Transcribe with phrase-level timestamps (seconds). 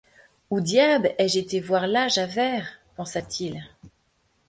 [0.49, 2.79] Où diable ai-je été voir là Javert?
[2.95, 3.63] pensa-t-il.